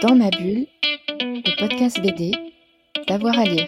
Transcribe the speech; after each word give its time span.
Dans 0.00 0.14
ma 0.14 0.30
bulle, 0.30 0.66
le 1.18 1.58
podcast 1.58 2.00
BD, 2.00 2.30
d'avoir 3.08 3.36
à 3.36 3.44
lire. 3.44 3.66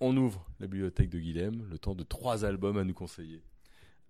On 0.00 0.14
ouvre 0.18 0.46
la 0.60 0.66
bibliothèque 0.66 1.08
de 1.08 1.18
Guilhem, 1.18 1.66
le 1.70 1.78
temps 1.78 1.94
de 1.94 2.02
trois 2.02 2.44
albums 2.44 2.76
à 2.76 2.84
nous 2.84 2.92
conseiller. 2.92 3.42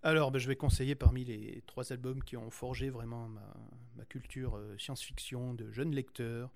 Alors, 0.02 0.32
ben, 0.32 0.40
je 0.40 0.48
vais 0.48 0.56
conseiller 0.56 0.96
parmi 0.96 1.24
les 1.24 1.62
trois 1.66 1.92
albums 1.92 2.22
qui 2.24 2.36
ont 2.36 2.50
forgé 2.50 2.90
vraiment 2.90 3.28
ma, 3.28 3.54
ma 3.96 4.04
culture 4.06 4.56
euh, 4.56 4.76
science-fiction 4.76 5.54
de 5.54 5.70
jeune 5.70 5.94
lecteur. 5.94 6.50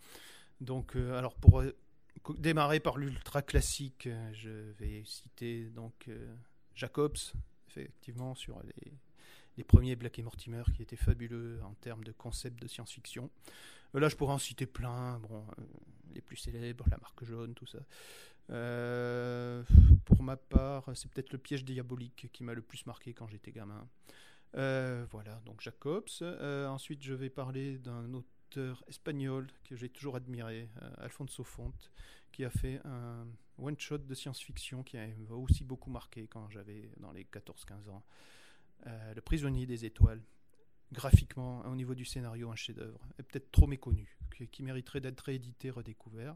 Donc, 0.61 0.97
euh, 0.97 1.17
alors 1.17 1.35
pour 1.37 1.61
euh, 1.61 1.73
démarrer 2.39 2.81
par 2.81 2.99
l'ultra 2.99 3.43
classique, 3.43 4.07
euh, 4.07 4.33
je 4.33 4.51
vais 4.79 5.03
citer 5.05 5.65
donc 5.71 6.07
euh, 6.09 6.35
Jacobs, 6.75 7.17
effectivement 7.69 8.35
sur 8.35 8.61
les, 8.63 9.65
premiers 9.65 9.97
Black 9.97 10.19
et 10.19 10.23
Mortimer 10.23 10.63
qui 10.75 10.83
étaient 10.83 10.97
fabuleux 10.97 11.61
en 11.65 11.75
termes 11.75 12.05
de 12.05 12.13
concept 12.13 12.63
de 12.63 12.69
science-fiction. 12.69 13.31
Euh, 13.95 14.01
Là, 14.01 14.09
je 14.09 14.17
pourrais 14.17 14.35
en 14.35 14.39
citer 14.39 14.67
plein, 14.67 15.19
bon, 15.19 15.45
les 16.15 16.21
plus 16.21 16.37
célèbres, 16.37 16.85
la 16.91 16.99
marque 16.99 17.25
jaune, 17.25 17.55
tout 17.55 17.67
ça. 17.67 17.79
Pour 20.05 20.23
ma 20.23 20.37
part, 20.37 20.91
c'est 20.95 21.11
peut-être 21.11 21.33
le 21.33 21.39
piège 21.39 21.65
diabolique 21.65 22.31
qui 22.33 22.45
m'a 22.45 22.55
le 22.55 22.63
plus 22.63 22.87
marqué 22.87 23.13
quand 23.13 23.27
j'étais 23.27 23.51
gamin. 23.51 23.87
Voilà, 24.55 25.41
donc 25.45 25.61
Jacobs. 25.61 26.09
Ensuite, 26.23 27.03
je 27.03 27.15
vais 27.15 27.31
parler 27.31 27.79
d'un 27.79 28.15
espagnol 28.89 29.47
que 29.65 29.77
j'ai 29.77 29.89
toujours 29.89 30.17
admiré, 30.17 30.69
euh, 30.83 30.91
Alfonso 30.99 31.45
Font, 31.45 31.73
qui 32.33 32.45
a 32.45 32.51
fait 32.51 32.81
un 32.85 33.27
one-shot 33.59 33.99
de 33.99 34.15
science-fiction 34.15 34.83
qui 34.83 34.97
m'a 34.97 35.35
aussi 35.35 35.65
beaucoup 35.65 35.91
marqué 35.91 36.27
quand 36.27 36.49
j'avais 36.51 36.91
dans 36.99 37.13
les 37.13 37.25
14-15 37.25 37.91
ans. 37.91 38.05
Euh, 38.87 39.15
le 39.15 39.21
prisonnier 39.21 39.67
des 39.67 39.85
étoiles. 39.85 40.23
Graphiquement, 40.91 41.61
au 41.67 41.75
niveau 41.75 41.95
du 41.95 42.07
scénario, 42.07 42.51
un 42.51 42.57
chef-d'œuvre, 42.57 43.01
et 43.19 43.23
peut-être 43.23 43.51
trop 43.51 43.67
méconnu, 43.67 44.17
qui, 44.35 44.49
qui 44.49 44.63
mériterait 44.63 45.03
d'être 45.03 45.21
réédité, 45.21 45.69
redécouvert. 45.69 46.35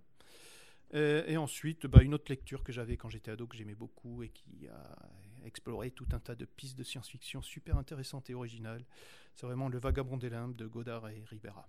Euh, 0.94 1.24
et 1.26 1.36
ensuite, 1.38 1.86
bah, 1.86 2.02
une 2.02 2.12
autre 2.12 2.26
lecture 2.28 2.62
que 2.62 2.72
j'avais 2.72 2.96
quand 2.96 3.08
j'étais 3.08 3.30
ado, 3.30 3.46
que 3.46 3.56
j'aimais 3.56 3.74
beaucoup 3.74 4.22
et 4.22 4.28
qui 4.28 4.68
a 4.68 4.98
exploré 5.44 5.90
tout 5.90 6.06
un 6.12 6.20
tas 6.20 6.34
de 6.34 6.44
pistes 6.44 6.76
de 6.76 6.84
science-fiction 6.84 7.42
super 7.42 7.78
intéressantes 7.78 8.28
et 8.30 8.34
originales. 8.34 8.84
C'est 9.34 9.46
vraiment 9.46 9.68
Le 9.68 9.78
Vagabond 9.78 10.18
des 10.18 10.28
Limbes 10.28 10.54
de 10.54 10.66
Godard 10.66 11.08
et 11.08 11.24
Ribera. 11.24 11.68